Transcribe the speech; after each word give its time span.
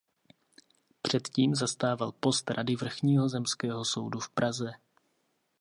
Předtím 1.01 1.55
zastával 1.55 2.11
post 2.11 2.49
rady 2.49 2.75
vrchního 2.75 3.29
zemského 3.29 3.85
soudu 3.85 4.19
v 4.19 4.29
Praze. 4.29 4.71